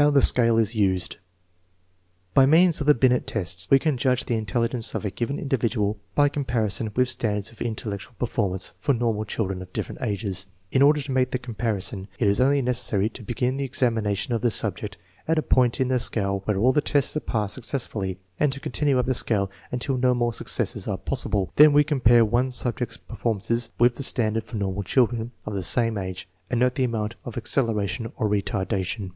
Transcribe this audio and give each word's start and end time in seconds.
How 0.00 0.08
the 0.08 0.22
scale 0.22 0.56
is 0.56 0.74
used. 0.74 1.18
By 2.32 2.46
means 2.46 2.80
of 2.80 2.86
the 2.86 2.94
Binet 2.94 3.26
tests 3.26 3.68
we 3.70 3.78
can 3.78 3.98
judge 3.98 4.24
the 4.24 4.34
intelligence 4.34 4.94
of 4.94 5.04
a 5.04 5.10
given 5.10 5.38
individual 5.38 6.00
by 6.14 6.30
compari 6.30 6.72
son 6.72 6.90
with 6.96 7.10
standards 7.10 7.50
of 7.52 7.60
intellectual 7.60 8.14
performance 8.18 8.72
for 8.78 8.94
normal 8.94 9.26
children 9.26 9.60
of 9.60 9.74
different 9.74 10.00
ages. 10.00 10.46
In 10.72 10.80
order 10.80 11.02
to 11.02 11.12
make 11.12 11.32
the 11.32 11.38
comparison 11.38 12.08
it 12.18 12.28
is 12.28 12.40
only 12.40 12.62
necessary 12.62 13.10
to 13.10 13.22
begin 13.22 13.58
the 13.58 13.66
examination 13.66 14.32
of 14.32 14.40
the 14.40 14.50
subject 14.50 14.96
at 15.28 15.38
a 15.38 15.42
point 15.42 15.80
in 15.80 15.88
the 15.88 15.98
scale 15.98 16.40
where 16.46 16.56
all 16.56 16.72
the 16.72 16.80
tests 16.80 17.14
are 17.14 17.20
passed 17.20 17.56
suc 17.56 17.64
cessfully, 17.64 18.16
and 18.38 18.54
to 18.54 18.58
continue 18.60 18.98
up 18.98 19.04
the 19.04 19.12
scale 19.12 19.50
until 19.70 19.98
no 19.98 20.14
more 20.14 20.32
suc 20.32 20.46
cesses 20.48 20.88
are 20.90 20.96
possible. 20.96 21.52
Then 21.56 21.74
we 21.74 21.84
compare 21.84 22.24
our 22.24 22.50
subject's 22.52 22.96
per 22.96 23.16
formances 23.16 23.68
with 23.78 23.96
the 23.96 24.02
standard 24.02 24.44
for 24.44 24.56
normal 24.56 24.82
children 24.82 25.32
of 25.44 25.52
the 25.52 25.62
same 25.62 25.98
age, 25.98 26.26
and 26.48 26.58
note 26.58 26.76
the 26.76 26.84
amount 26.84 27.16
of 27.26 27.36
acceleration 27.36 28.10
or 28.16 28.30
retarda 28.30 28.82
tion. 28.82 29.12